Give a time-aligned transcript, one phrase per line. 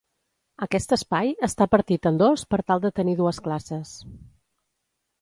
[0.65, 3.97] Aquest espai està partit en dos per tal de tenir dues classes.